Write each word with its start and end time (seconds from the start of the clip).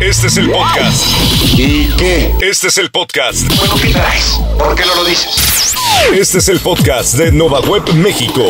Este 0.00 0.26
es 0.26 0.36
el 0.38 0.50
podcast. 0.50 1.06
¿Y 1.56 1.86
qué? 1.96 2.34
Este 2.42 2.66
es 2.66 2.78
el 2.78 2.90
podcast. 2.90 3.46
Bueno, 3.56 3.74
¿qué 3.80 3.90
traes? 3.90 4.40
¿Por 4.58 4.74
qué 4.74 4.82
no 4.84 4.94
lo 4.96 5.04
dices? 5.04 5.72
Este 6.12 6.38
es 6.38 6.48
el 6.48 6.58
podcast 6.58 7.14
de 7.14 7.30
Nova 7.30 7.60
Web 7.60 7.94
México. 7.94 8.42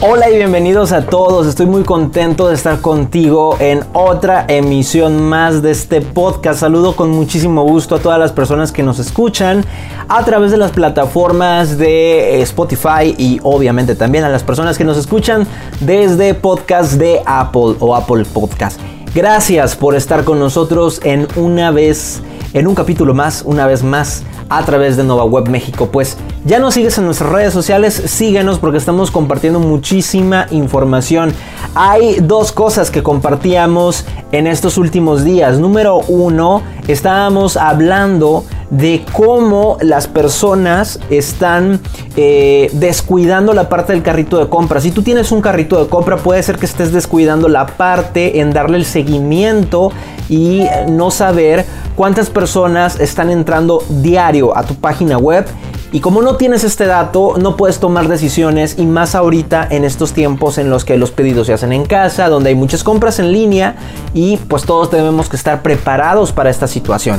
Hola 0.00 0.28
y 0.28 0.36
bienvenidos 0.36 0.90
a 0.90 1.06
todos. 1.06 1.46
Estoy 1.46 1.66
muy 1.66 1.84
contento 1.84 2.48
de 2.48 2.56
estar 2.56 2.80
contigo 2.80 3.56
en 3.60 3.84
otra 3.92 4.44
emisión 4.48 5.22
más 5.22 5.62
de 5.62 5.70
este 5.70 6.00
podcast. 6.00 6.58
Saludo 6.60 6.96
con 6.96 7.10
muchísimo 7.10 7.62
gusto 7.62 7.94
a 7.94 8.00
todas 8.00 8.18
las 8.18 8.32
personas 8.32 8.72
que 8.72 8.82
nos 8.82 8.98
escuchan 8.98 9.64
a 10.08 10.24
través 10.24 10.50
de 10.50 10.56
las 10.56 10.72
plataformas 10.72 11.78
de 11.78 12.42
Spotify 12.42 13.14
y 13.16 13.38
obviamente 13.44 13.94
también 13.94 14.24
a 14.24 14.28
las 14.28 14.42
personas 14.42 14.76
que 14.76 14.84
nos 14.84 14.98
escuchan 14.98 15.46
desde 15.78 16.34
podcast 16.34 16.94
de 16.94 17.22
Apple 17.24 17.76
o 17.78 17.94
Apple 17.94 18.24
Podcast. 18.24 18.80
Gracias 19.16 19.76
por 19.76 19.94
estar 19.96 20.24
con 20.24 20.38
nosotros 20.38 21.00
en 21.02 21.26
una 21.36 21.70
vez, 21.70 22.20
en 22.56 22.66
un 22.66 22.74
capítulo 22.74 23.12
más, 23.12 23.42
una 23.44 23.66
vez 23.66 23.82
más 23.82 24.22
a 24.48 24.64
través 24.64 24.96
de 24.96 25.04
Nova 25.04 25.24
Web 25.24 25.50
México. 25.50 25.90
Pues 25.92 26.16
ya 26.46 26.58
nos 26.58 26.72
sigues 26.72 26.96
en 26.96 27.04
nuestras 27.04 27.30
redes 27.30 27.52
sociales, 27.52 27.92
síguenos 28.06 28.58
porque 28.58 28.78
estamos 28.78 29.10
compartiendo 29.10 29.60
muchísima 29.60 30.46
información. 30.50 31.34
Hay 31.74 32.20
dos 32.20 32.52
cosas 32.52 32.90
que 32.90 33.02
compartíamos 33.02 34.06
en 34.32 34.46
estos 34.46 34.78
últimos 34.78 35.22
días. 35.22 35.58
Número 35.58 35.98
uno, 36.08 36.62
estábamos 36.88 37.58
hablando 37.58 38.44
de 38.70 39.04
cómo 39.12 39.76
las 39.82 40.08
personas 40.08 40.98
están 41.10 41.80
eh, 42.16 42.70
descuidando 42.72 43.52
la 43.52 43.68
parte 43.68 43.92
del 43.92 44.02
carrito 44.02 44.38
de 44.38 44.48
compra. 44.48 44.80
Si 44.80 44.92
tú 44.92 45.02
tienes 45.02 45.30
un 45.30 45.42
carrito 45.42 45.78
de 45.82 45.90
compra, 45.90 46.16
puede 46.16 46.42
ser 46.42 46.56
que 46.56 46.64
estés 46.64 46.90
descuidando 46.90 47.48
la 47.48 47.66
parte 47.66 48.40
en 48.40 48.50
darle 48.50 48.78
el 48.78 48.86
seguimiento 48.86 49.92
y 50.28 50.64
no 50.88 51.10
saber 51.10 51.66
cuántas 51.96 52.30
personas 52.30 53.00
están 53.00 53.30
entrando 53.30 53.82
diario 53.88 54.56
a 54.56 54.62
tu 54.62 54.76
página 54.76 55.18
web. 55.18 55.46
Y 55.92 56.00
como 56.00 56.20
no 56.20 56.36
tienes 56.36 56.62
este 56.62 56.84
dato, 56.84 57.34
no 57.38 57.56
puedes 57.56 57.80
tomar 57.80 58.06
decisiones 58.06 58.76
y 58.78 58.84
más 58.84 59.14
ahorita 59.14 59.66
en 59.70 59.84
estos 59.84 60.12
tiempos 60.12 60.58
en 60.58 60.68
los 60.68 60.84
que 60.84 60.98
los 60.98 61.10
pedidos 61.10 61.46
se 61.46 61.54
hacen 61.54 61.72
en 61.72 61.86
casa, 61.86 62.28
donde 62.28 62.50
hay 62.50 62.54
muchas 62.54 62.84
compras 62.84 63.18
en 63.18 63.32
línea 63.32 63.76
y 64.12 64.36
pues 64.36 64.64
todos 64.64 64.90
debemos 64.90 65.28
que 65.28 65.36
estar 65.36 65.62
preparados 65.62 66.32
para 66.32 66.50
esta 66.50 66.66
situación. 66.68 67.18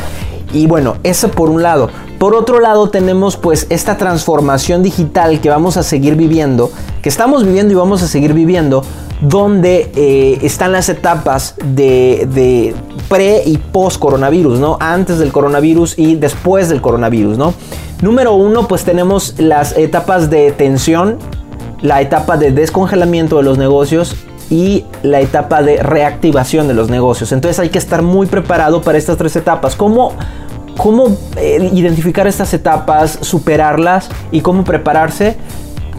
Y 0.53 0.67
bueno, 0.67 0.97
eso 1.03 1.29
por 1.29 1.49
un 1.49 1.63
lado. 1.63 1.89
Por 2.19 2.35
otro 2.35 2.59
lado 2.59 2.89
tenemos 2.89 3.35
pues 3.37 3.67
esta 3.69 3.97
transformación 3.97 4.83
digital 4.83 5.41
que 5.41 5.49
vamos 5.49 5.77
a 5.77 5.83
seguir 5.83 6.15
viviendo, 6.15 6.71
que 7.01 7.09
estamos 7.09 7.43
viviendo 7.43 7.73
y 7.73 7.75
vamos 7.75 8.03
a 8.03 8.07
seguir 8.07 8.33
viviendo, 8.33 8.83
donde 9.21 9.91
eh, 9.95 10.39
están 10.43 10.71
las 10.71 10.89
etapas 10.89 11.55
de, 11.73 12.75
pre 13.09 13.41
y 13.45 13.57
post 13.57 13.99
coronavirus, 13.99 14.59
¿no? 14.59 14.77
Antes 14.79 15.17
del 15.17 15.31
coronavirus 15.31 15.97
y 15.97 16.15
después 16.15 16.69
del 16.69 16.81
coronavirus, 16.81 17.37
¿no? 17.37 17.53
Número 18.01 18.35
uno, 18.35 18.67
pues 18.67 18.83
tenemos 18.83 19.39
las 19.39 19.75
etapas 19.75 20.29
de 20.29 20.51
tensión, 20.51 21.17
la 21.81 22.01
etapa 22.01 22.37
de 22.37 22.51
descongelamiento 22.51 23.37
de 23.37 23.43
los 23.43 23.57
negocios 23.57 24.15
y 24.49 24.85
la 25.01 25.19
etapa 25.19 25.63
de 25.63 25.81
reactivación 25.81 26.67
de 26.67 26.75
los 26.75 26.89
negocios. 26.89 27.31
Entonces 27.31 27.59
hay 27.59 27.69
que 27.69 27.79
estar 27.79 28.03
muy 28.03 28.27
preparado 28.27 28.81
para 28.81 28.97
estas 28.97 29.17
tres 29.17 29.35
etapas. 29.35 29.75
¿Cómo, 29.75 30.13
cómo 30.77 31.17
eh, 31.37 31.69
identificar 31.73 32.27
estas 32.27 32.53
etapas, 32.53 33.17
superarlas 33.21 34.09
y 34.31 34.41
cómo 34.41 34.63
prepararse? 34.63 35.37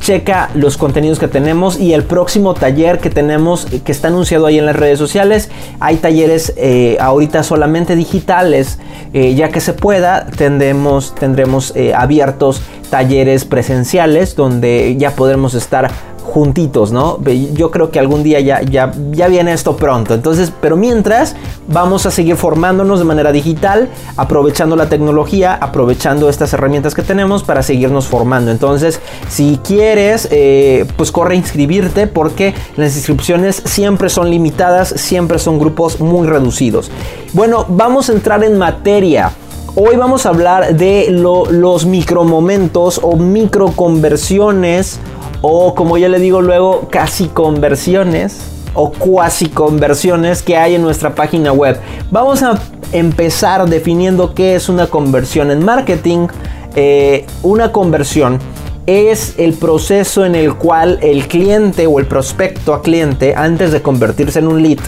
Checa 0.09 0.49
los 0.55 0.79
contenidos 0.79 1.19
que 1.19 1.29
tenemos 1.29 1.79
y 1.79 1.93
el 1.93 2.03
próximo 2.03 2.55
taller 2.55 2.99
que 2.99 3.11
tenemos 3.11 3.71
eh, 3.71 3.83
que 3.85 3.93
está 3.93 4.09
anunciado 4.09 4.47
ahí 4.47 4.59
en 4.59 4.65
las 4.65 4.75
redes 4.75 4.99
sociales. 4.99 5.51
Hay 5.81 5.97
talleres 5.99 6.55
eh, 6.57 6.97
ahorita 6.99 7.43
solamente 7.43 7.95
digitales, 7.95 8.79
ya 9.13 9.51
que 9.51 9.61
se 9.61 9.75
pueda, 9.75 10.27
tendremos, 10.27 11.15
tendremos 11.15 11.75
abiertos 11.95 12.63
talleres 12.91 13.45
presenciales 13.45 14.35
donde 14.35 14.97
ya 14.99 15.13
podremos 15.13 15.55
estar 15.55 15.91
juntitos, 16.29 16.93
¿no? 16.93 17.19
Yo 17.53 17.71
creo 17.71 17.91
que 17.91 17.99
algún 17.99 18.23
día 18.23 18.41
ya, 18.41 18.63
ya, 18.63 18.87
viene 19.29 19.53
esto 19.53 19.77
pronto. 19.77 20.15
Entonces, 20.15 20.53
pero 20.61 20.77
mientras 20.77 21.35
vamos 21.67 22.07
a 22.07 22.11
seguir 22.11 22.37
formándonos 22.37 22.99
de 22.99 23.05
manera 23.05 23.33
digital, 23.33 23.89
aprovechando 24.17 24.77
la 24.77 24.89
tecnología, 24.89 25.55
aprovechando 25.55 26.29
estas 26.29 26.53
herramientas 26.53 26.95
que 26.95 27.03
tenemos 27.03 27.43
para 27.43 27.63
seguirnos 27.63 28.07
formando. 28.07 28.51
Entonces, 28.51 29.01
si 29.29 29.59
quieres, 29.65 30.29
eh, 30.31 30.87
pues 30.97 31.11
corre 31.11 31.35
a 31.35 31.37
inscribirte 31.37 32.07
porque 32.07 32.55
las 32.77 32.97
inscripciones 32.97 33.63
siempre 33.65 34.09
son 34.09 34.31
limitadas, 34.31 34.89
siempre 34.89 35.39
son 35.39 35.59
grupos 35.59 36.01
muy 36.01 36.27
reducidos. 36.27 36.91
Bueno, 37.33 37.67
vamos 37.69 38.09
a 38.09 38.13
entrar 38.13 38.45
en 38.45 38.59
materia. 38.59 39.33
Hoy 39.75 39.97
vamos 39.97 40.27
a 40.27 40.31
hablar 40.31 40.75
de 40.75 41.07
los 41.11 41.87
micromomentos 41.87 42.99
o 43.03 43.17
microconversiones 43.17 44.99
o 45.43 45.75
como 45.75 45.99
yo 45.99 46.09
le 46.09 46.19
digo 46.19 46.43
luego, 46.43 46.89
casi 46.91 47.27
conversiones 47.29 48.41
o 48.75 48.91
cuasi 48.91 49.49
conversiones 49.49 50.43
que 50.43 50.57
hay 50.57 50.75
en 50.75 50.83
nuestra 50.83 51.15
página 51.15 51.53
web. 51.53 51.79
Vamos 52.11 52.43
a 52.43 52.59
empezar 52.93 53.69
definiendo 53.69 54.35
qué 54.35 54.55
es 54.55 54.69
una 54.69 54.87
conversión 54.87 55.51
en 55.51 55.65
marketing. 55.65 56.29
Eh, 56.77 57.27
una 57.43 57.73
conversión 57.73 58.39
es 58.87 59.35
el 59.39 59.55
proceso 59.55 60.25
en 60.25 60.35
el 60.35 60.55
cual 60.55 60.99
el 61.03 61.29
cliente 61.29 61.87
o 61.87 61.99
el 61.99 62.07
prospecto 62.07 62.73
a 62.73 62.83
cliente, 62.83 63.35
antes 63.37 63.73
de 63.73 63.83
convertirse 63.83 64.39
en 64.39 64.49
un 64.49 64.63
lead, 64.63 64.79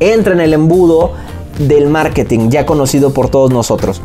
entra 0.00 0.32
en 0.32 0.40
el 0.40 0.54
embudo 0.54 1.12
del 1.58 1.88
marketing 1.88 2.50
ya 2.50 2.66
conocido 2.66 3.12
por 3.12 3.28
todos 3.28 3.50
nosotros. 3.50 4.00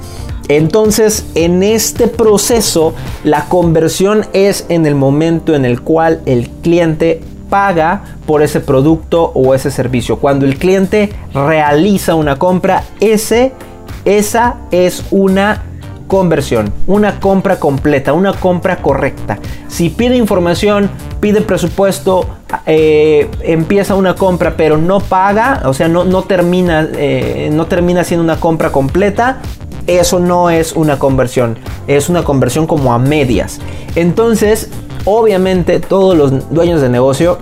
Entonces, 0.50 1.28
en 1.36 1.62
este 1.62 2.08
proceso, 2.08 2.96
la 3.24 3.46
conversión 3.46 4.26
es 4.34 4.66
en 4.70 4.88
el 4.88 4.96
momento 4.96 5.54
en 5.54 5.64
el 5.64 5.82
cual 5.82 6.22
el 6.26 6.50
cliente 6.50 7.22
paga 7.52 8.04
por 8.26 8.42
ese 8.42 8.60
producto 8.60 9.32
o 9.36 9.54
ese 9.54 9.70
servicio. 9.70 10.18
Cuando 10.18 10.46
el 10.46 10.58
cliente 10.58 11.14
realiza 11.36 12.16
una 12.16 12.38
compra, 12.38 12.84
ese, 13.00 13.54
esa 14.06 14.58
es 14.72 15.06
una 15.12 15.64
conversión, 16.08 16.74
una 16.88 17.20
compra 17.20 17.60
completa, 17.60 18.14
una 18.14 18.34
compra 18.34 18.78
correcta. 18.78 19.38
Si 19.68 19.90
pide 19.90 20.16
información, 20.18 20.90
pide 21.20 21.42
presupuesto, 21.42 22.26
eh, 22.66 23.30
empieza 23.42 23.94
una 23.94 24.16
compra 24.16 24.56
pero 24.58 24.78
no 24.78 25.00
paga, 25.00 25.62
o 25.66 25.74
sea, 25.74 25.88
no, 25.88 26.24
termina, 26.24 26.88
eh, 26.94 27.50
no 27.54 27.68
termina 27.68 28.04
siendo 28.04 28.24
una 28.24 28.40
compra 28.40 28.72
completa, 28.72 29.38
eso 29.88 30.20
no 30.20 30.50
es 30.50 30.74
una 30.74 31.00
conversión, 31.00 31.58
es 31.88 32.10
una 32.10 32.24
conversión 32.24 32.68
como 32.68 32.94
a 32.94 33.00
medias. 33.00 33.60
Entonces, 33.96 34.70
obviamente 35.06 35.80
todos 35.80 36.18
los 36.18 36.50
dueños 36.50 36.82
de 36.82 36.90
negocio 36.90 37.40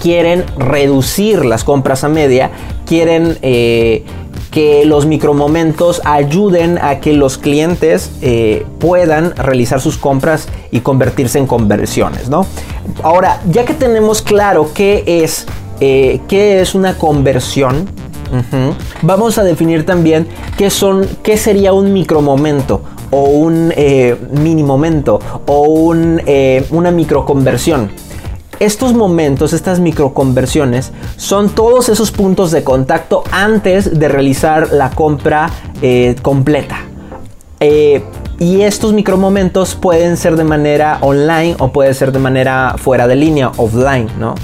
quieren 0.00 0.44
reducir 0.56 1.44
las 1.44 1.64
compras 1.64 2.04
a 2.04 2.08
media, 2.08 2.50
quieren 2.86 3.38
eh, 3.42 4.04
que 4.50 4.84
los 4.84 5.06
micromomentos 5.06 6.00
ayuden 6.04 6.78
a 6.78 7.00
que 7.00 7.12
los 7.12 7.38
clientes 7.38 8.10
eh, 8.22 8.64
puedan 8.78 9.36
realizar 9.36 9.80
sus 9.80 9.98
compras 9.98 10.48
y 10.70 10.80
convertirse 10.80 11.38
en 11.38 11.46
conversiones, 11.46 12.28
¿no? 12.28 12.46
Ahora, 13.02 13.40
ya 13.50 13.64
que 13.64 13.74
tenemos 13.74 14.22
claro 14.22 14.70
qué 14.72 15.04
es, 15.06 15.46
eh, 15.80 16.20
qué 16.28 16.60
es 16.60 16.74
una 16.74 16.96
conversión, 16.96 17.88
Vamos 19.02 19.38
a 19.38 19.44
definir 19.44 19.86
también 19.86 20.26
qué 20.56 20.70
son, 20.70 21.06
qué 21.22 21.36
sería 21.36 21.72
un 21.72 21.92
micromomento 21.92 22.82
o 23.10 23.24
un 23.24 23.72
eh, 23.76 24.16
mini 24.32 24.62
momento 24.62 25.18
o 25.46 25.94
eh, 25.94 26.66
una 26.70 26.90
microconversión. 26.90 27.90
Estos 28.60 28.92
momentos, 28.92 29.52
estas 29.52 29.78
microconversiones, 29.78 30.92
son 31.16 31.50
todos 31.50 31.88
esos 31.88 32.10
puntos 32.10 32.50
de 32.50 32.64
contacto 32.64 33.22
antes 33.30 33.98
de 33.98 34.08
realizar 34.08 34.72
la 34.72 34.90
compra 34.90 35.50
eh, 35.80 36.16
completa. 36.22 36.78
y 37.60 38.60
estos 38.62 38.92
micromomentos 38.92 39.74
pueden 39.74 40.16
ser 40.16 40.36
de 40.36 40.44
manera 40.44 40.98
online 41.00 41.56
o 41.58 41.72
puede 41.72 41.92
ser 41.94 42.12
de 42.12 42.18
manera 42.18 42.76
fuera 42.78 43.06
de 43.08 43.16
línea, 43.16 43.50
offline, 43.56 44.08
¿no? 44.18 44.34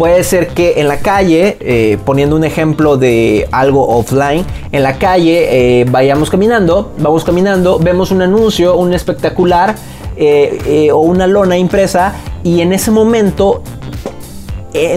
Puede 0.00 0.24
ser 0.24 0.48
que 0.48 0.80
en 0.80 0.88
la 0.88 1.00
calle, 1.00 1.58
eh, 1.60 1.98
poniendo 2.06 2.34
un 2.34 2.42
ejemplo 2.42 2.96
de 2.96 3.46
algo 3.52 3.86
offline, 3.86 4.46
en 4.72 4.82
la 4.82 4.96
calle 4.96 5.80
eh, 5.80 5.84
vayamos 5.90 6.30
caminando, 6.30 6.92
vamos 6.96 7.22
caminando, 7.22 7.78
vemos 7.78 8.10
un 8.10 8.22
anuncio, 8.22 8.78
un 8.78 8.94
espectacular 8.94 9.74
eh, 10.16 10.88
o 10.90 11.00
una 11.00 11.26
lona 11.26 11.58
impresa 11.58 12.14
y 12.42 12.62
en 12.62 12.72
ese 12.72 12.90
momento 12.90 13.62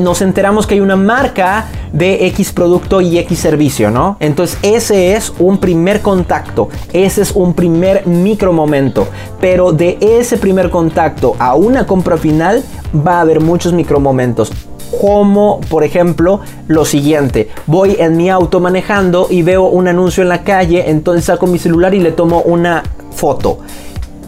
nos 0.02 0.22
enteramos 0.22 0.68
que 0.68 0.76
hay 0.76 0.80
una 0.80 0.96
marca 0.96 1.66
de 1.92 2.28
X 2.28 2.54
producto 2.54 3.02
y 3.02 3.18
X 3.18 3.40
servicio, 3.40 3.92
¿no? 3.92 4.16
Entonces 4.22 4.58
ese 4.62 5.16
es 5.16 5.34
un 5.38 5.58
primer 5.58 6.02
contacto, 6.02 6.70
ese 6.94 7.24
es 7.24 7.32
un 7.32 7.54
primer 7.56 8.08
micro 8.08 8.54
momento, 8.54 9.08
pero 9.42 9.74
de 9.74 9.98
ese 10.00 10.38
primer 10.38 10.70
contacto 10.70 11.36
a 11.40 11.56
una 11.56 11.86
compra 11.86 12.16
final 12.16 12.64
va 12.96 13.18
a 13.18 13.22
haber 13.22 13.42
muchos 13.42 13.74
micromomentos 13.74 14.52
como 15.00 15.62
por 15.70 15.84
ejemplo 15.84 16.42
lo 16.68 16.86
siguiente, 16.86 17.50
voy 17.68 17.96
en 18.00 18.18
mi 18.18 18.30
auto 18.30 18.60
manejando 18.60 19.28
y 19.30 19.42
veo 19.42 19.64
un 19.64 19.88
anuncio 19.88 20.24
en 20.24 20.30
la 20.30 20.44
calle, 20.44 20.90
entonces 20.90 21.26
saco 21.26 21.48
mi 21.48 21.60
celular 21.60 21.94
y 21.94 22.00
le 22.00 22.12
tomo 22.12 22.42
una 22.42 22.84
foto. 23.12 23.60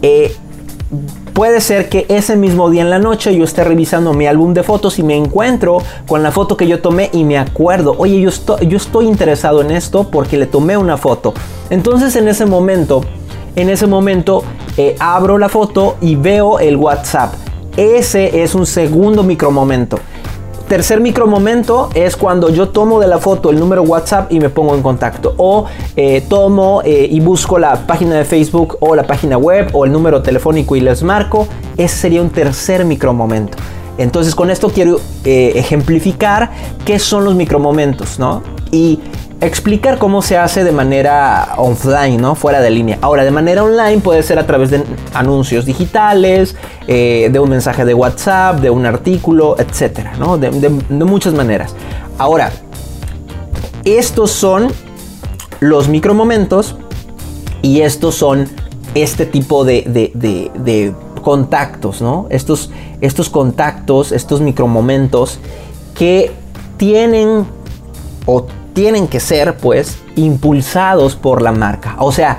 Eh, 0.02 0.34
puede 1.32 1.60
ser 1.60 1.88
que 1.88 2.06
ese 2.08 2.36
mismo 2.36 2.70
día 2.70 2.82
en 2.82 2.90
la 2.90 2.98
noche 2.98 3.36
yo 3.36 3.44
esté 3.44 3.64
revisando 3.64 4.12
mi 4.12 4.26
álbum 4.26 4.54
de 4.54 4.62
fotos 4.62 4.98
y 4.98 5.02
me 5.02 5.16
encuentro 5.16 5.78
con 6.06 6.22
la 6.22 6.30
foto 6.30 6.56
que 6.56 6.66
yo 6.66 6.80
tomé 6.80 7.10
y 7.12 7.24
me 7.24 7.38
acuerdo, 7.38 7.94
oye, 7.98 8.20
yo 8.20 8.28
estoy, 8.28 9.06
interesado 9.06 9.60
en 9.60 9.70
esto 9.70 10.08
porque 10.10 10.38
le 10.38 10.46
tomé 10.46 10.76
una 10.76 10.96
foto. 10.96 11.34
Entonces 11.70 12.16
en 12.16 12.28
ese 12.28 12.46
momento, 12.46 13.02
en 13.54 13.68
ese 13.68 13.86
momento 13.86 14.44
eh, 14.76 14.96
abro 14.98 15.38
la 15.38 15.48
foto 15.48 15.96
y 16.00 16.16
veo 16.16 16.58
el 16.58 16.76
WhatsApp. 16.76 17.34
Ese 17.76 18.42
es 18.42 18.54
un 18.54 18.64
segundo 18.64 19.22
micromomento. 19.22 19.98
Tercer 20.68 21.00
micromomento 21.00 21.90
es 21.94 22.16
cuando 22.16 22.50
yo 22.50 22.70
tomo 22.70 22.98
de 22.98 23.06
la 23.06 23.18
foto 23.18 23.50
el 23.50 23.60
número 23.60 23.82
WhatsApp 23.82 24.32
y 24.32 24.40
me 24.40 24.48
pongo 24.48 24.74
en 24.74 24.82
contacto. 24.82 25.34
O 25.36 25.66
eh, 25.94 26.24
tomo 26.28 26.82
eh, 26.84 27.06
y 27.08 27.20
busco 27.20 27.56
la 27.56 27.86
página 27.86 28.16
de 28.16 28.24
Facebook 28.24 28.76
o 28.80 28.96
la 28.96 29.04
página 29.04 29.38
web 29.38 29.70
o 29.74 29.84
el 29.84 29.92
número 29.92 30.22
telefónico 30.22 30.74
y 30.74 30.80
les 30.80 31.04
marco. 31.04 31.46
Ese 31.76 31.96
sería 31.96 32.20
un 32.20 32.30
tercer 32.30 32.84
micromomento. 32.84 33.58
Entonces 33.96 34.34
con 34.34 34.50
esto 34.50 34.68
quiero 34.68 35.00
eh, 35.24 35.52
ejemplificar 35.54 36.50
qué 36.84 36.98
son 36.98 37.24
los 37.24 37.36
micromomentos, 37.36 38.18
¿no? 38.18 38.42
Y 38.72 38.98
explicar 39.40 39.98
cómo 39.98 40.22
se 40.22 40.38
hace 40.38 40.64
de 40.64 40.72
manera 40.72 41.54
offline, 41.58 42.20
¿no? 42.20 42.34
Fuera 42.34 42.60
de 42.60 42.70
línea. 42.70 42.98
Ahora, 43.02 43.24
de 43.24 43.30
manera 43.30 43.62
online 43.62 44.00
puede 44.00 44.22
ser 44.22 44.38
a 44.38 44.46
través 44.46 44.70
de 44.70 44.82
anuncios 45.12 45.66
digitales, 45.66 46.56
eh, 46.86 47.28
de 47.30 47.38
un 47.38 47.50
mensaje 47.50 47.84
de 47.84 47.94
WhatsApp, 47.94 48.60
de 48.60 48.70
un 48.70 48.86
artículo, 48.86 49.56
etcétera, 49.58 50.14
¿no? 50.18 50.38
De, 50.38 50.50
muchas 51.04 51.34
maneras. 51.34 51.74
Ahora, 52.18 52.50
estos 53.84 54.30
son 54.30 54.68
los 55.60 55.88
micromomentos 55.88 56.76
y 57.62 57.82
estos 57.82 58.14
son 58.14 58.48
este 58.94 59.26
tipo 59.26 59.64
de, 59.64 60.94
contactos, 61.22 62.00
¿no? 62.00 62.26
Estos, 62.30 62.70
estos 63.00 63.28
contactos, 63.28 64.12
estos 64.12 64.40
micromomentos 64.40 65.40
que 65.94 66.32
tienen 66.78 67.46
o 68.26 68.46
tienen 68.76 69.08
que 69.08 69.20
ser 69.20 69.56
pues 69.56 69.96
impulsados 70.16 71.16
por 71.16 71.40
la 71.40 71.50
marca. 71.50 71.96
O 71.98 72.12
sea, 72.12 72.36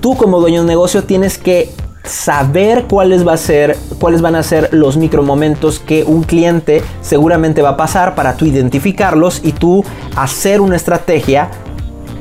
tú 0.00 0.16
como 0.16 0.38
dueño 0.38 0.60
de 0.60 0.68
negocio 0.68 1.02
tienes 1.02 1.38
que 1.38 1.72
saber 2.04 2.84
cuáles 2.84 3.26
va 3.26 3.32
a 3.32 3.36
ser, 3.36 3.76
cuáles 3.98 4.22
van 4.22 4.36
a 4.36 4.44
ser 4.44 4.68
los 4.70 4.96
micromomentos 4.96 5.80
que 5.80 6.04
un 6.04 6.22
cliente 6.22 6.84
seguramente 7.00 7.62
va 7.62 7.70
a 7.70 7.76
pasar 7.76 8.14
para 8.14 8.36
tú 8.36 8.46
identificarlos 8.46 9.40
y 9.42 9.50
tú 9.50 9.84
hacer 10.14 10.60
una 10.60 10.76
estrategia 10.76 11.50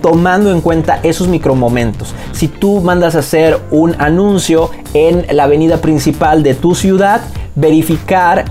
tomando 0.01 0.51
en 0.51 0.61
cuenta 0.61 0.99
esos 1.03 1.27
micromomentos. 1.27 2.15
Si 2.31 2.47
tú 2.47 2.81
mandas 2.81 3.15
a 3.15 3.19
hacer 3.19 3.59
un 3.69 3.93
anuncio 3.99 4.71
en 4.95 5.23
la 5.37 5.43
avenida 5.43 5.81
principal 5.81 6.41
de 6.41 6.55
tu 6.55 6.73
ciudad, 6.73 7.21
verificar 7.53 8.45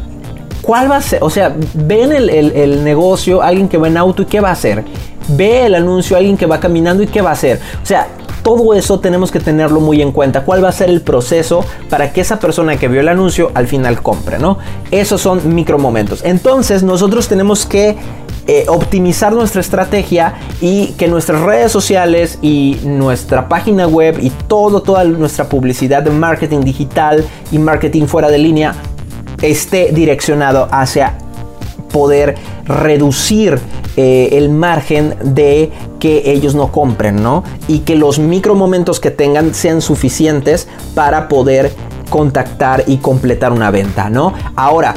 ¿Cuál 0.64 0.90
va 0.90 0.96
a 0.96 1.02
ser? 1.02 1.22
O 1.22 1.30
sea, 1.30 1.54
ven 1.74 2.10
el, 2.12 2.30
el, 2.30 2.82
negocio, 2.84 3.42
alguien 3.42 3.68
que 3.68 3.76
va 3.76 3.88
en 3.88 3.98
auto 3.98 4.22
y 4.22 4.24
qué 4.24 4.40
va 4.40 4.48
a 4.48 4.52
hacer. 4.52 4.84
Ve 5.28 5.66
el 5.66 5.74
anuncio, 5.74 6.16
alguien 6.16 6.36
que 6.36 6.46
va 6.46 6.58
caminando 6.58 7.02
y 7.02 7.06
qué 7.06 7.20
va 7.20 7.30
a 7.30 7.32
hacer. 7.34 7.60
O 7.82 7.86
sea, 7.86 8.08
todo 8.42 8.74
eso 8.74 9.00
tenemos 9.00 9.30
que 9.30 9.40
tenerlo 9.40 9.80
muy 9.80 10.00
en 10.00 10.10
cuenta. 10.10 10.44
¿Cuál 10.44 10.64
va 10.64 10.70
a 10.70 10.72
ser 10.72 10.88
el 10.88 11.02
proceso 11.02 11.64
para 11.90 12.12
que 12.12 12.20
esa 12.22 12.38
persona 12.38 12.76
que 12.76 12.88
vio 12.88 13.00
el 13.00 13.08
anuncio 13.08 13.50
al 13.54 13.66
final 13.66 14.02
compre, 14.02 14.38
no? 14.38 14.58
Esos 14.90 15.20
son 15.20 15.54
micromomentos. 15.54 16.22
Entonces, 16.24 16.82
nosotros 16.82 17.28
tenemos 17.28 17.66
que 17.66 17.96
eh, 18.46 18.64
optimizar 18.68 19.32
nuestra 19.32 19.60
estrategia 19.60 20.34
y 20.60 20.88
que 20.98 21.08
nuestras 21.08 21.40
redes 21.40 21.72
sociales 21.72 22.38
y 22.42 22.78
nuestra 22.84 23.48
página 23.48 23.86
web 23.86 24.18
y 24.20 24.30
todo, 24.30 24.82
toda 24.82 25.04
nuestra 25.04 25.48
publicidad 25.48 26.02
de 26.02 26.10
marketing 26.10 26.60
digital 26.60 27.24
y 27.50 27.58
marketing 27.58 28.06
fuera 28.06 28.28
de 28.28 28.38
línea 28.38 28.74
esté 29.50 29.92
direccionado 29.92 30.68
hacia 30.70 31.18
poder 31.92 32.34
reducir 32.64 33.60
eh, 33.96 34.30
el 34.32 34.50
margen 34.50 35.14
de 35.22 35.70
que 36.00 36.32
ellos 36.32 36.54
no 36.54 36.72
compren, 36.72 37.22
¿no? 37.22 37.44
Y 37.68 37.80
que 37.80 37.94
los 37.94 38.18
micromomentos 38.18 38.98
que 38.98 39.10
tengan 39.10 39.54
sean 39.54 39.80
suficientes 39.80 40.66
para 40.94 41.28
poder 41.28 41.72
contactar 42.10 42.84
y 42.86 42.96
completar 42.96 43.52
una 43.52 43.70
venta, 43.70 44.10
¿no? 44.10 44.32
Ahora, 44.56 44.94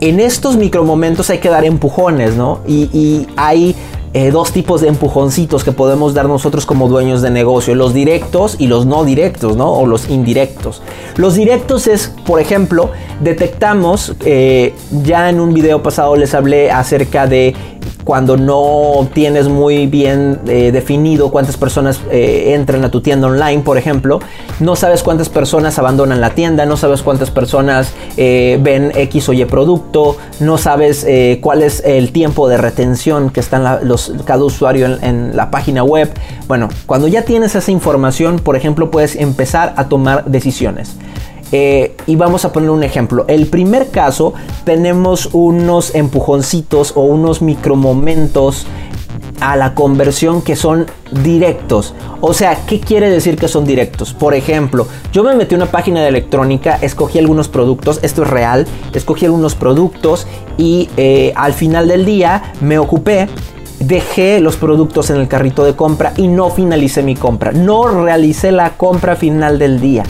en 0.00 0.18
estos 0.18 0.56
micromomentos 0.56 1.28
hay 1.30 1.38
que 1.38 1.48
dar 1.48 1.64
empujones, 1.64 2.34
¿no? 2.34 2.60
Y 2.66 3.26
hay 3.36 3.76
eh, 4.14 4.30
dos 4.30 4.52
tipos 4.52 4.80
de 4.82 4.88
empujoncitos 4.88 5.64
que 5.64 5.72
podemos 5.72 6.12
dar 6.12 6.26
nosotros 6.26 6.66
como 6.66 6.88
dueños 6.88 7.22
de 7.22 7.30
negocio, 7.30 7.74
los 7.74 7.94
directos 7.94 8.56
y 8.58 8.66
los 8.66 8.84
no 8.84 9.04
directos, 9.04 9.56
¿no? 9.56 9.72
O 9.72 9.86
los 9.86 10.10
indirectos. 10.10 10.82
Los 11.16 11.34
directos 11.34 11.86
es, 11.86 12.12
por 12.26 12.40
ejemplo, 12.40 12.90
detectamos, 13.20 14.14
eh, 14.24 14.74
ya 15.02 15.30
en 15.30 15.40
un 15.40 15.54
video 15.54 15.82
pasado 15.82 16.16
les 16.16 16.34
hablé 16.34 16.70
acerca 16.70 17.26
de 17.26 17.54
cuando 18.04 18.36
no 18.36 19.08
tienes 19.12 19.48
muy 19.48 19.86
bien 19.86 20.40
eh, 20.46 20.70
definido 20.72 21.30
cuántas 21.30 21.56
personas 21.56 22.00
eh, 22.10 22.54
entran 22.54 22.84
a 22.84 22.90
tu 22.90 23.00
tienda 23.00 23.28
online, 23.28 23.62
por 23.62 23.78
ejemplo, 23.78 24.20
no 24.60 24.76
sabes 24.76 25.02
cuántas 25.02 25.28
personas 25.28 25.78
abandonan 25.78 26.20
la 26.20 26.30
tienda, 26.30 26.66
no 26.66 26.76
sabes 26.76 27.02
cuántas 27.02 27.30
personas 27.30 27.92
eh, 28.16 28.58
ven 28.60 28.92
X 28.94 29.28
o 29.28 29.32
Y 29.32 29.44
producto, 29.44 30.16
no 30.40 30.58
sabes 30.58 31.06
cuál 31.40 31.62
es 31.62 31.82
el 31.84 32.12
tiempo 32.12 32.48
de 32.48 32.56
retención 32.56 33.30
que 33.30 33.40
está 33.40 33.78
en 33.80 33.88
los, 33.88 34.12
cada 34.24 34.44
usuario 34.44 34.86
en, 34.86 35.04
en 35.04 35.36
la 35.36 35.50
página 35.50 35.84
web. 35.84 36.12
Bueno, 36.48 36.68
cuando 36.86 37.08
ya 37.08 37.22
tienes 37.22 37.54
esa 37.54 37.70
información, 37.70 38.38
por 38.38 38.56
ejemplo, 38.56 38.90
puedes 38.90 39.16
empezar 39.16 39.74
a 39.76 39.88
tomar 39.88 40.24
decisiones. 40.26 40.96
Eh, 41.52 41.94
y 42.06 42.16
vamos 42.16 42.44
a 42.44 42.52
poner 42.52 42.70
un 42.70 42.82
ejemplo. 42.82 43.24
El 43.28 43.46
primer 43.46 43.90
caso 43.90 44.34
tenemos 44.64 45.28
unos 45.32 45.94
empujoncitos 45.94 46.92
o 46.96 47.02
unos 47.02 47.42
micromomentos 47.42 48.66
a 49.40 49.56
la 49.56 49.74
conversión 49.74 50.40
que 50.40 50.56
son 50.56 50.86
directos. 51.10 51.94
O 52.20 52.32
sea, 52.32 52.64
¿qué 52.66 52.80
quiere 52.80 53.10
decir 53.10 53.36
que 53.36 53.48
son 53.48 53.64
directos? 53.64 54.14
Por 54.14 54.34
ejemplo, 54.34 54.86
yo 55.12 55.24
me 55.24 55.34
metí 55.34 55.54
a 55.54 55.58
una 55.58 55.66
página 55.66 56.00
de 56.00 56.08
electrónica, 56.08 56.78
escogí 56.80 57.18
algunos 57.18 57.48
productos, 57.48 57.98
esto 58.02 58.22
es 58.22 58.30
real, 58.30 58.66
escogí 58.94 59.26
algunos 59.26 59.56
productos 59.56 60.28
y 60.56 60.88
eh, 60.96 61.32
al 61.34 61.54
final 61.54 61.88
del 61.88 62.04
día 62.04 62.52
me 62.60 62.78
ocupé 62.78 63.28
dejé 63.80 64.40
los 64.40 64.56
productos 64.56 65.10
en 65.10 65.16
el 65.16 65.28
carrito 65.28 65.64
de 65.64 65.74
compra 65.74 66.12
y 66.16 66.28
no 66.28 66.50
finalicé 66.50 67.02
mi 67.02 67.16
compra. 67.16 67.52
No 67.52 67.88
realicé 67.88 68.52
la 68.52 68.70
compra 68.76 69.16
final 69.16 69.58
del 69.58 69.80
día. 69.80 70.04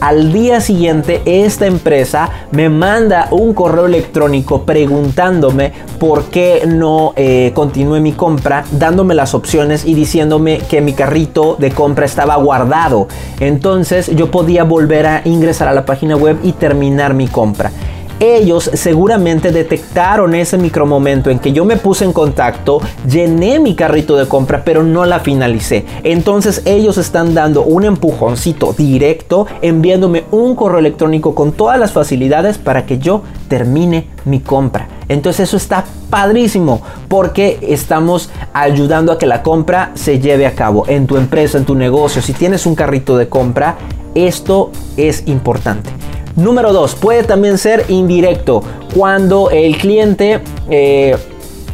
Al 0.00 0.30
día 0.30 0.60
siguiente 0.60 1.22
esta 1.24 1.66
empresa 1.66 2.28
me 2.50 2.68
manda 2.68 3.28
un 3.30 3.54
correo 3.54 3.86
electrónico 3.86 4.64
preguntándome 4.64 5.72
por 5.98 6.24
qué 6.24 6.64
no 6.66 7.14
eh, 7.16 7.52
continué 7.54 8.00
mi 8.00 8.12
compra, 8.12 8.64
dándome 8.72 9.14
las 9.14 9.34
opciones 9.34 9.86
y 9.86 9.94
diciéndome 9.94 10.58
que 10.58 10.82
mi 10.82 10.92
carrito 10.92 11.56
de 11.58 11.70
compra 11.70 12.04
estaba 12.04 12.36
guardado. 12.36 13.08
Entonces 13.40 14.14
yo 14.14 14.30
podía 14.30 14.64
volver 14.64 15.06
a 15.06 15.22
ingresar 15.24 15.68
a 15.68 15.72
la 15.72 15.86
página 15.86 16.14
web 16.14 16.38
y 16.42 16.52
terminar 16.52 17.14
mi 17.14 17.26
compra 17.26 17.72
ellos 18.20 18.70
seguramente 18.74 19.52
detectaron 19.52 20.34
ese 20.34 20.58
micromomento 20.58 21.30
en 21.30 21.38
que 21.38 21.52
yo 21.52 21.64
me 21.64 21.76
puse 21.76 22.04
en 22.04 22.12
contacto, 22.12 22.80
llené 23.08 23.58
mi 23.58 23.74
carrito 23.74 24.16
de 24.16 24.26
compra, 24.26 24.62
pero 24.64 24.82
no 24.82 25.04
la 25.04 25.20
finalicé. 25.20 25.84
Entonces 26.02 26.62
ellos 26.64 26.98
están 26.98 27.34
dando 27.34 27.62
un 27.62 27.84
empujoncito 27.84 28.72
directo, 28.72 29.46
enviándome 29.62 30.24
un 30.30 30.54
correo 30.54 30.78
electrónico 30.78 31.34
con 31.34 31.52
todas 31.52 31.78
las 31.78 31.92
facilidades 31.92 32.58
para 32.58 32.86
que 32.86 32.98
yo 32.98 33.22
termine 33.48 34.08
mi 34.24 34.40
compra. 34.40 34.88
Entonces 35.08 35.48
eso 35.48 35.56
está 35.56 35.84
padrísimo 36.10 36.80
porque 37.08 37.58
estamos 37.62 38.30
ayudando 38.52 39.12
a 39.12 39.18
que 39.18 39.26
la 39.26 39.42
compra 39.42 39.92
se 39.94 40.18
lleve 40.18 40.46
a 40.46 40.54
cabo 40.54 40.84
en 40.88 41.06
tu 41.06 41.16
empresa, 41.16 41.58
en 41.58 41.64
tu 41.64 41.74
negocio. 41.74 42.22
Si 42.22 42.32
tienes 42.32 42.66
un 42.66 42.74
carrito 42.74 43.16
de 43.16 43.28
compra, 43.28 43.76
esto 44.14 44.72
es 44.96 45.24
importante. 45.26 45.90
Número 46.36 46.74
2, 46.74 46.96
puede 46.96 47.22
también 47.24 47.56
ser 47.56 47.86
indirecto. 47.88 48.62
Cuando 48.94 49.50
el 49.50 49.78
cliente 49.78 50.40
eh, 50.68 51.16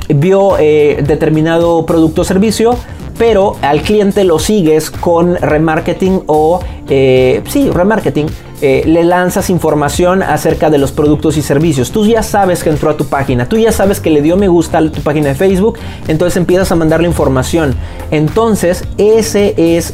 vio 0.09 0.57
eh, 0.57 1.03
determinado 1.05 1.85
producto 1.85 2.23
o 2.23 2.25
servicio, 2.25 2.77
pero 3.19 3.57
al 3.61 3.83
cliente 3.83 4.23
lo 4.23 4.39
sigues 4.39 4.91
con 4.91 5.35
remarketing 5.35 6.23
o, 6.27 6.61
eh, 6.89 7.43
sí, 7.49 7.71
remarketing. 7.71 8.27
le 8.61 9.03
lanzas 9.03 9.51
información 9.51 10.23
acerca 10.23 10.71
de 10.71 10.79
los 10.79 10.93
productos 10.93 11.37
y 11.37 11.43
servicios. 11.43 11.91
Tú 11.91 12.07
ya 12.07 12.23
sabes 12.23 12.63
que 12.63 12.71
entró 12.71 12.91
a 12.91 12.97
tu 12.97 13.07
página, 13.07 13.49
tú 13.49 13.57
ya 13.57 13.73
sabes 13.73 13.99
que 13.99 14.11
le 14.11 14.23
dio 14.23 14.37
me 14.37 14.47
gusta 14.47 14.79
a 14.79 14.89
tu 14.89 15.01
página 15.01 15.31
de 15.31 15.35
Facebook, 15.35 15.81
entonces 16.07 16.37
empiezas 16.37 16.71
a 16.71 16.77
mandarle 16.77 17.09
información. 17.09 17.75
Entonces, 18.13 18.85
ese 18.99 19.55
es 19.57 19.93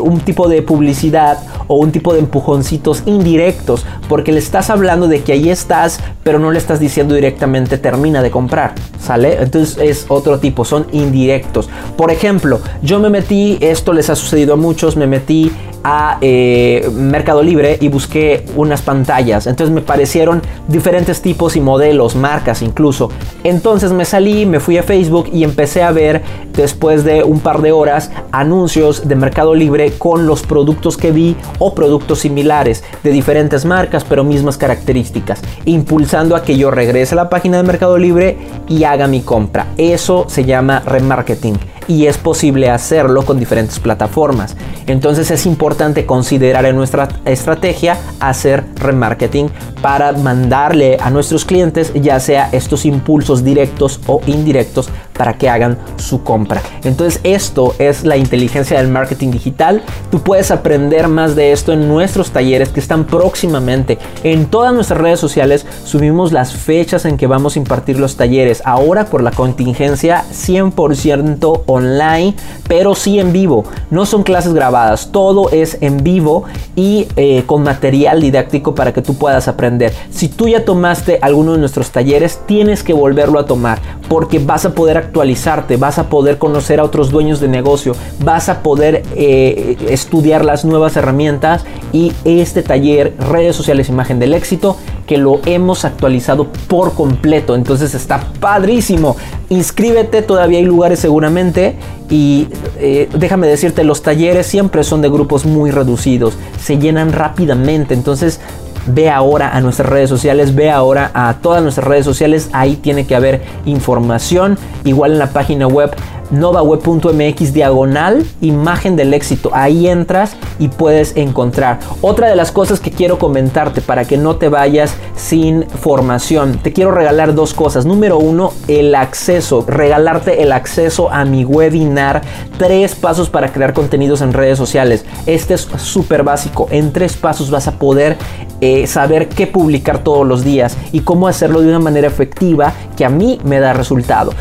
un 0.00 0.20
tipo 0.20 0.48
de 0.48 0.62
publicidad 0.62 1.38
o 1.70 1.76
un 1.76 1.92
tipo 1.92 2.12
de 2.12 2.18
empujoncitos 2.18 3.04
indirectos, 3.06 3.86
porque 4.08 4.32
le 4.32 4.40
estás 4.40 4.70
hablando 4.70 5.06
de 5.06 5.22
que 5.22 5.32
ahí 5.32 5.50
estás, 5.50 6.00
pero 6.24 6.40
no 6.40 6.50
le 6.50 6.58
estás 6.58 6.80
diciendo 6.80 7.14
directamente 7.14 7.78
termina 7.78 8.22
de 8.22 8.32
comprar, 8.32 8.74
¿sale? 9.00 9.40
Entonces 9.40 9.78
es 9.80 10.06
otro 10.08 10.40
tipo, 10.40 10.64
son 10.64 10.88
indirectos. 10.90 11.70
Por 11.96 12.10
ejemplo, 12.10 12.58
yo 12.82 12.98
me 12.98 13.08
metí, 13.08 13.56
esto 13.60 13.92
les 13.92 14.10
ha 14.10 14.16
sucedido 14.16 14.54
a 14.54 14.56
muchos, 14.56 14.96
me 14.96 15.06
metí 15.06 15.52
a 15.84 16.18
eh, 16.20 16.88
Mercado 16.92 17.42
Libre 17.42 17.78
y 17.80 17.88
busqué 17.88 18.44
unas 18.56 18.82
pantallas. 18.82 19.46
Entonces 19.46 19.74
me 19.74 19.80
parecieron 19.80 20.42
diferentes 20.68 21.22
tipos 21.22 21.56
y 21.56 21.60
modelos, 21.60 22.16
marcas 22.16 22.62
incluso. 22.62 23.10
Entonces 23.44 23.92
me 23.92 24.04
salí, 24.04 24.46
me 24.46 24.60
fui 24.60 24.78
a 24.78 24.82
Facebook 24.82 25.30
y 25.32 25.44
empecé 25.44 25.82
a 25.82 25.92
ver 25.92 26.22
después 26.54 27.04
de 27.04 27.22
un 27.22 27.40
par 27.40 27.62
de 27.62 27.72
horas 27.72 28.10
anuncios 28.32 29.08
de 29.08 29.14
Mercado 29.14 29.54
Libre 29.54 29.92
con 29.92 30.26
los 30.26 30.42
productos 30.42 30.96
que 30.96 31.12
vi 31.12 31.36
o 31.60 31.72
productos 31.72 32.18
similares 32.18 32.82
de 33.04 33.12
diferentes 33.12 33.64
marcas 33.64 34.02
pero 34.02 34.24
mismas 34.24 34.58
características, 34.58 35.40
impulsando 35.64 36.34
a 36.34 36.42
que 36.42 36.56
yo 36.56 36.72
regrese 36.72 37.14
a 37.14 37.16
la 37.16 37.30
página 37.30 37.58
de 37.58 37.62
Mercado 37.62 37.96
Libre 37.96 38.36
y 38.68 38.82
haga 38.82 39.06
mi 39.06 39.20
compra. 39.20 39.68
Eso 39.76 40.24
se 40.28 40.44
llama 40.44 40.80
remarketing 40.80 41.56
y 41.90 42.06
es 42.06 42.18
posible 42.18 42.70
hacerlo 42.70 43.24
con 43.24 43.38
diferentes 43.38 43.80
plataformas. 43.80 44.56
Entonces 44.86 45.30
es 45.30 45.44
importante 45.44 46.06
considerar 46.06 46.64
en 46.64 46.76
nuestra 46.76 47.08
estrategia 47.24 47.98
hacer 48.20 48.64
remarketing 48.76 49.50
para 49.82 50.12
mandarle 50.12 50.98
a 51.00 51.10
nuestros 51.10 51.44
clientes 51.44 51.92
ya 51.94 52.20
sea 52.20 52.48
estos 52.52 52.84
impulsos 52.84 53.42
directos 53.42 54.00
o 54.06 54.20
indirectos 54.26 54.88
para 55.20 55.36
que 55.36 55.50
hagan 55.50 55.76
su 55.98 56.22
compra. 56.24 56.62
Entonces 56.82 57.20
esto 57.24 57.74
es 57.78 58.04
la 58.04 58.16
inteligencia 58.16 58.78
del 58.78 58.88
marketing 58.88 59.32
digital. 59.32 59.82
Tú 60.10 60.22
puedes 60.22 60.50
aprender 60.50 61.08
más 61.08 61.36
de 61.36 61.52
esto 61.52 61.74
en 61.74 61.88
nuestros 61.88 62.30
talleres 62.30 62.70
que 62.70 62.80
están 62.80 63.04
próximamente. 63.04 63.98
En 64.24 64.46
todas 64.46 64.72
nuestras 64.72 64.98
redes 64.98 65.20
sociales 65.20 65.66
subimos 65.84 66.32
las 66.32 66.54
fechas 66.54 67.04
en 67.04 67.18
que 67.18 67.26
vamos 67.26 67.54
a 67.54 67.58
impartir 67.58 68.00
los 68.00 68.16
talleres. 68.16 68.62
Ahora 68.64 69.04
por 69.04 69.22
la 69.22 69.30
contingencia 69.30 70.24
100% 70.32 71.64
online, 71.66 72.34
pero 72.66 72.94
sí 72.94 73.18
en 73.18 73.34
vivo. 73.34 73.64
No 73.90 74.06
son 74.06 74.22
clases 74.22 74.54
grabadas, 74.54 75.10
todo 75.12 75.50
es 75.50 75.76
en 75.82 76.02
vivo 76.02 76.44
y 76.76 77.08
eh, 77.16 77.42
con 77.44 77.62
material 77.62 78.22
didáctico 78.22 78.74
para 78.74 78.94
que 78.94 79.02
tú 79.02 79.18
puedas 79.18 79.48
aprender. 79.48 79.92
Si 80.08 80.28
tú 80.28 80.48
ya 80.48 80.64
tomaste 80.64 81.18
alguno 81.20 81.52
de 81.52 81.58
nuestros 81.58 81.90
talleres, 81.90 82.40
tienes 82.46 82.82
que 82.82 82.94
volverlo 82.94 83.38
a 83.38 83.44
tomar 83.44 83.80
porque 84.08 84.38
vas 84.38 84.64
a 84.64 84.74
poder 84.74 85.09
actualizarte, 85.10 85.76
vas 85.76 85.98
a 85.98 86.08
poder 86.08 86.38
conocer 86.38 86.78
a 86.78 86.84
otros 86.84 87.10
dueños 87.10 87.40
de 87.40 87.48
negocio, 87.48 87.96
vas 88.24 88.48
a 88.48 88.62
poder 88.62 89.02
eh, 89.16 89.76
estudiar 89.88 90.44
las 90.44 90.64
nuevas 90.64 90.96
herramientas 90.96 91.64
y 91.92 92.12
este 92.24 92.62
taller, 92.62 93.14
redes 93.18 93.56
sociales, 93.56 93.88
imagen 93.88 94.20
del 94.20 94.34
éxito, 94.34 94.76
que 95.08 95.18
lo 95.18 95.40
hemos 95.46 95.84
actualizado 95.84 96.46
por 96.68 96.94
completo. 96.94 97.56
Entonces 97.56 97.94
está 97.94 98.24
padrísimo. 98.38 99.16
Inscríbete, 99.48 100.22
todavía 100.22 100.60
hay 100.60 100.64
lugares 100.64 101.00
seguramente. 101.00 101.74
Y 102.08 102.46
eh, 102.78 103.08
déjame 103.12 103.48
decirte, 103.48 103.82
los 103.82 104.02
talleres 104.02 104.46
siempre 104.46 104.84
son 104.84 105.02
de 105.02 105.08
grupos 105.08 105.44
muy 105.46 105.72
reducidos. 105.72 106.34
Se 106.62 106.78
llenan 106.78 107.12
rápidamente. 107.12 107.94
Entonces 107.94 108.38
ve 108.86 109.10
ahora 109.10 109.56
a 109.56 109.60
nuestras 109.60 109.88
redes 109.88 110.08
sociales, 110.08 110.54
ve 110.54 110.70
ahora 110.70 111.10
a 111.14 111.34
todas 111.42 111.62
nuestras 111.62 111.86
redes 111.86 112.04
sociales, 112.04 112.50
ahí 112.52 112.76
tiene 112.76 113.06
que 113.06 113.14
haber 113.14 113.42
información, 113.64 114.58
igual 114.84 115.12
en 115.12 115.18
la 115.18 115.30
página 115.30 115.66
web 115.66 115.94
novaweb.mx 116.30 117.52
diagonal 117.52 118.24
imagen 118.40 118.96
del 118.96 119.14
éxito. 119.14 119.50
Ahí 119.52 119.88
entras 119.88 120.36
y 120.58 120.68
puedes 120.68 121.16
encontrar. 121.16 121.80
Otra 122.00 122.28
de 122.28 122.36
las 122.36 122.52
cosas 122.52 122.80
que 122.80 122.90
quiero 122.90 123.18
comentarte 123.18 123.80
para 123.80 124.04
que 124.04 124.16
no 124.16 124.36
te 124.36 124.48
vayas 124.48 124.94
sin 125.16 125.68
formación. 125.68 126.58
Te 126.58 126.72
quiero 126.72 126.92
regalar 126.92 127.34
dos 127.34 127.54
cosas. 127.54 127.86
Número 127.86 128.18
uno, 128.18 128.52
el 128.68 128.94
acceso. 128.94 129.64
Regalarte 129.66 130.42
el 130.42 130.52
acceso 130.52 131.10
a 131.10 131.24
mi 131.24 131.44
webinar. 131.44 132.22
Tres 132.58 132.94
pasos 132.94 133.30
para 133.30 133.52
crear 133.52 133.72
contenidos 133.72 134.20
en 134.20 134.32
redes 134.32 134.58
sociales. 134.58 135.04
Este 135.26 135.54
es 135.54 135.62
súper 135.76 136.22
básico. 136.22 136.68
En 136.70 136.92
tres 136.92 137.16
pasos 137.16 137.50
vas 137.50 137.68
a 137.68 137.72
poder 137.72 138.16
eh, 138.60 138.86
saber 138.86 139.28
qué 139.28 139.46
publicar 139.46 140.04
todos 140.04 140.26
los 140.26 140.44
días 140.44 140.76
y 140.92 141.00
cómo 141.00 141.28
hacerlo 141.28 141.60
de 141.60 141.68
una 141.68 141.78
manera 141.78 142.06
efectiva 142.06 142.72
que 142.96 143.04
a 143.04 143.08
mí 143.08 143.38
me 143.44 143.60
da 143.60 143.72
resultado. 143.72 144.32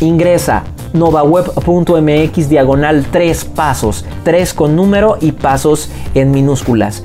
Ingresa 0.00 0.64
novaweb.mx 0.92 2.48
diagonal 2.48 3.06
3 3.10 3.44
pasos, 3.46 4.04
3 4.24 4.54
con 4.54 4.76
número 4.76 5.18
y 5.20 5.32
pasos 5.32 5.90
en 6.14 6.30
minúsculas 6.30 7.02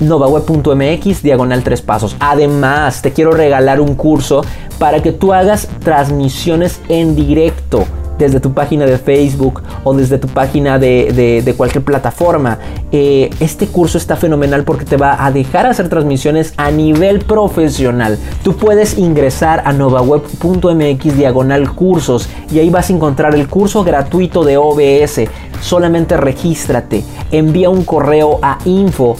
novaweb.mx 0.00 1.22
diagonal 1.22 1.62
3 1.62 1.82
pasos. 1.82 2.16
Además, 2.20 3.02
te 3.02 3.12
quiero 3.12 3.30
regalar 3.32 3.80
un 3.80 3.94
curso 3.94 4.42
para 4.78 5.02
que 5.02 5.12
tú 5.12 5.32
hagas 5.32 5.68
transmisiones 5.82 6.80
en 6.88 7.14
directo 7.14 7.84
desde 8.18 8.40
tu 8.40 8.52
página 8.52 8.86
de 8.86 8.98
Facebook 8.98 9.62
o 9.84 9.94
desde 9.94 10.18
tu 10.18 10.28
página 10.28 10.78
de, 10.78 11.54
cualquier 11.56 11.84
plataforma. 11.84 12.58
Eh, 12.92 13.30
este 13.40 13.66
curso 13.66 13.98
está 13.98 14.16
fenomenal 14.16 14.64
porque 14.64 14.84
te 14.84 14.96
va 14.96 15.24
a 15.24 15.30
dejar 15.30 15.66
hacer 15.66 15.88
transmisiones 15.88 16.54
a 16.56 16.70
nivel 16.70 17.20
profesional. 17.20 18.18
Tú 18.42 18.56
puedes 18.56 18.98
ingresar 18.98 19.62
a 19.64 19.72
novaweb.mx 19.72 21.16
diagonal 21.16 21.72
cursos 21.74 22.28
y 22.50 22.58
ahí 22.58 22.70
vas 22.70 22.90
a 22.90 22.92
encontrar 22.92 23.34
el 23.34 23.48
curso 23.48 23.84
gratuito 23.84 24.44
de 24.44 24.56
OBS. 24.56 25.28
Solamente 25.60 26.16
regístrate, 26.16 27.04
envía 27.30 27.70
un 27.70 27.84
correo 27.84 28.38
a 28.42 28.58
info 28.64 29.16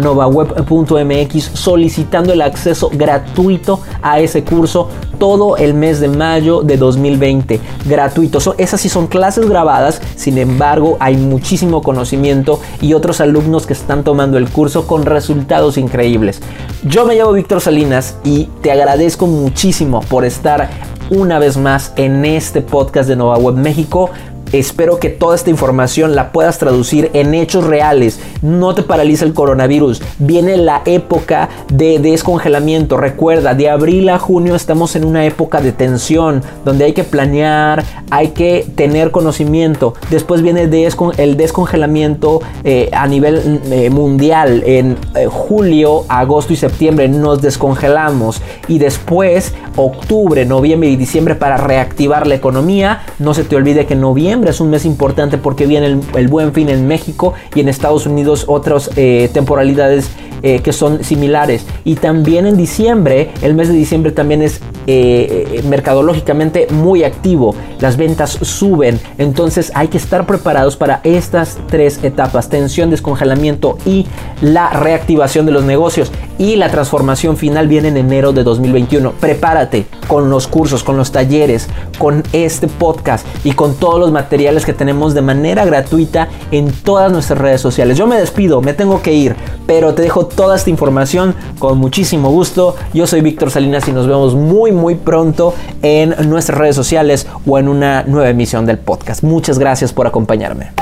novaweb.mx 0.00 1.50
solicitando 1.54 2.32
el 2.32 2.42
acceso 2.42 2.90
gratuito 2.92 3.80
a 4.02 4.20
ese 4.20 4.44
curso 4.44 4.88
todo 5.18 5.56
el 5.56 5.74
mes 5.74 6.00
de 6.00 6.08
mayo 6.08 6.62
de 6.62 6.76
2020. 6.76 7.60
Gratuito. 7.86 8.38
esas 8.56 8.80
sí 8.80 8.88
son 8.88 9.08
clases 9.08 9.48
grabadas, 9.48 10.00
sin 10.16 10.38
embargo 10.38 10.96
hay 11.00 11.16
muchísimo 11.16 11.82
conocimiento 11.82 12.60
y 12.80 12.94
otros 12.94 13.20
alumnos 13.20 13.66
que 13.66 13.72
están 13.72 14.04
tomando 14.04 14.38
el 14.38 14.48
curso 14.48 14.86
con 14.86 15.04
resultados 15.04 15.76
increíbles. 15.76 16.40
Yo 16.84 17.04
me 17.04 17.16
llamo 17.16 17.32
Víctor 17.32 17.60
Salinas 17.60 18.16
y 18.24 18.44
te 18.62 18.70
agradezco 18.70 19.26
muchísimo 19.26 20.00
por 20.00 20.24
estar 20.24 20.70
una 21.10 21.38
vez 21.38 21.56
más 21.56 21.92
en 21.96 22.24
este 22.24 22.60
podcast 22.60 23.08
de 23.08 23.16
Nova 23.16 23.38
Web 23.38 23.56
México. 23.56 24.10
Espero 24.52 24.98
que 24.98 25.10
toda 25.10 25.36
esta 25.36 25.50
información 25.50 26.14
la 26.14 26.32
puedas 26.32 26.58
traducir 26.58 27.10
en 27.12 27.34
hechos 27.34 27.64
reales. 27.64 28.18
No 28.40 28.74
te 28.74 28.82
paraliza 28.82 29.26
el 29.26 29.34
coronavirus. 29.34 30.00
Viene 30.18 30.56
la 30.56 30.80
época 30.86 31.50
de 31.70 31.98
descongelamiento. 31.98 32.96
Recuerda, 32.96 33.54
de 33.54 33.68
abril 33.68 34.08
a 34.08 34.18
junio 34.18 34.54
estamos 34.54 34.96
en 34.96 35.04
una 35.04 35.26
época 35.26 35.60
de 35.60 35.72
tensión, 35.72 36.42
donde 36.64 36.86
hay 36.86 36.92
que 36.94 37.04
planear, 37.04 37.84
hay 38.10 38.28
que 38.28 38.66
tener 38.74 39.10
conocimiento. 39.10 39.94
Después 40.10 40.40
viene 40.40 40.62
el 40.62 41.36
descongelamiento 41.36 42.40
eh, 42.64 42.88
a 42.92 43.06
nivel 43.06 43.60
eh, 43.70 43.90
mundial. 43.90 44.62
En 44.64 44.96
eh, 45.14 45.26
julio, 45.26 46.04
agosto 46.08 46.54
y 46.54 46.56
septiembre 46.56 47.08
nos 47.08 47.42
descongelamos. 47.42 48.40
Y 48.66 48.78
después, 48.78 49.52
octubre, 49.76 50.46
noviembre 50.46 50.88
y 50.88 50.96
diciembre 50.96 51.34
para 51.34 51.58
reactivar 51.58 52.26
la 52.26 52.34
economía. 52.34 53.02
No 53.18 53.34
se 53.34 53.44
te 53.44 53.54
olvide 53.54 53.84
que 53.84 53.94
noviembre 53.94 54.37
es 54.46 54.60
un 54.60 54.70
mes 54.70 54.84
importante 54.84 55.38
porque 55.38 55.66
viene 55.66 56.00
el, 56.14 56.28
buen 56.28 56.52
fin 56.52 56.68
en 56.68 56.86
México 56.86 57.34
y 57.54 57.60
en 57.60 57.68
Estados 57.68 58.06
Unidos 58.06 58.44
otras 58.46 58.90
eh, 58.96 59.28
temporalidades 59.32 60.10
eh, 60.42 60.60
que 60.60 60.72
son 60.72 61.02
similares. 61.02 61.66
Y 61.84 61.96
también 61.96 62.46
en 62.46 62.56
diciembre, 62.56 63.32
el 63.42 63.54
mes 63.54 63.68
de 63.68 63.74
diciembre 63.74 64.12
también 64.12 64.42
es 64.42 64.60
eh, 64.90 65.62
mercadológicamente 65.68 66.66
muy 66.70 67.04
activo. 67.04 67.54
Las 67.78 67.98
ventas 67.98 68.38
suben. 68.40 68.98
Entonces 69.18 69.70
hay 69.74 69.88
que 69.88 69.98
estar 69.98 70.26
preparados 70.26 70.76
para 70.76 71.00
estas 71.04 71.58
tres 71.68 72.02
etapas. 72.02 72.48
Tensión, 72.48 72.88
descongelamiento 72.88 73.76
y 73.84 74.06
la 74.40 74.70
reactivación 74.70 75.44
de 75.44 75.52
los 75.52 75.64
negocios. 75.64 76.10
Y 76.38 76.56
la 76.56 76.70
transformación 76.70 77.36
final 77.36 77.68
viene 77.68 77.88
en 77.88 77.98
enero 77.98 78.32
de 78.32 78.44
2021. 78.44 79.12
Prepárate 79.12 79.86
con 80.06 80.30
los 80.30 80.46
cursos, 80.46 80.82
con 80.82 80.96
los 80.96 81.12
talleres, 81.12 81.68
con 81.98 82.22
este 82.32 82.66
podcast 82.66 83.26
y 83.44 83.52
con 83.52 83.74
todos 83.74 84.00
los 84.00 84.10
materiales 84.10 84.64
que 84.64 84.72
tenemos 84.72 85.12
de 85.12 85.20
manera 85.20 85.66
gratuita 85.66 86.28
en 86.50 86.72
todas 86.72 87.12
nuestras 87.12 87.38
redes 87.38 87.60
sociales. 87.60 87.98
Yo 87.98 88.06
me 88.06 88.18
despido, 88.18 88.62
me 88.62 88.72
tengo 88.72 89.02
que 89.02 89.12
ir, 89.12 89.36
pero 89.66 89.92
te 89.92 90.02
dejo 90.02 90.26
toda 90.26 90.56
esta 90.56 90.70
información 90.70 91.34
con 91.58 91.76
muchísimo 91.76 92.30
gusto. 92.30 92.76
Yo 92.94 93.06
soy 93.06 93.20
Víctor 93.20 93.50
Salinas 93.50 93.86
y 93.88 93.92
nos 93.92 94.06
vemos 94.06 94.34
muy 94.34 94.72
muy 94.78 94.94
pronto 94.94 95.54
en 95.82 96.14
nuestras 96.28 96.58
redes 96.58 96.76
sociales 96.76 97.26
o 97.46 97.58
en 97.58 97.68
una 97.68 98.04
nueva 98.04 98.30
emisión 98.30 98.64
del 98.64 98.78
podcast. 98.78 99.22
Muchas 99.22 99.58
gracias 99.58 99.92
por 99.92 100.06
acompañarme. 100.06 100.72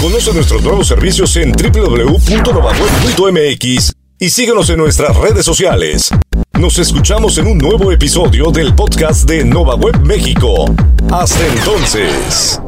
Conoce 0.00 0.32
nuestros 0.32 0.62
nuevos 0.62 0.88
servicios 0.88 1.36
en 1.36 1.52
www.novaweb.mx 1.52 3.92
y 4.18 4.30
síguenos 4.30 4.70
en 4.70 4.78
nuestras 4.78 5.14
redes 5.16 5.44
sociales. 5.44 6.10
Nos 6.58 6.78
escuchamos 6.78 7.36
en 7.38 7.48
un 7.48 7.58
nuevo 7.58 7.90
episodio 7.90 8.50
del 8.50 8.74
podcast 8.74 9.28
de 9.28 9.44
Nova 9.44 9.74
Web 9.74 10.00
México. 10.02 10.66
Hasta 11.10 11.46
entonces. 11.46 12.60